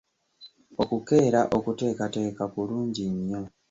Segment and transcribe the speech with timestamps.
[0.81, 3.41] Okukeera okuteekateeka kulungi nnyo.